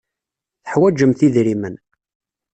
[0.63, 1.75] Teḥwajemt idrimen.